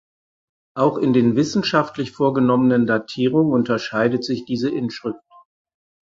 Auch 0.75 0.97
in 0.97 1.13
den 1.13 1.35
wissenschaftlich 1.35 2.11
vorgenommenen 2.11 2.87
Datierungen 2.87 3.53
unterscheidet 3.53 4.23
sich 4.25 4.45
diese 4.45 4.71
Inschrift. 4.71 5.21